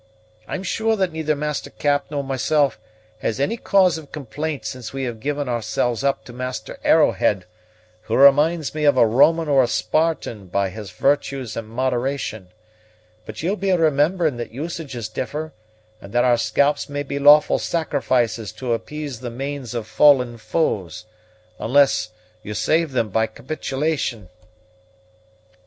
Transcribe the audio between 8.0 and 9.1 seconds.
who reminds me of a